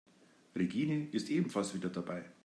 Regine 0.55 1.09
ist 1.11 1.29
ebenfalls 1.29 1.75
wieder 1.75 1.89
dabei. 1.89 2.25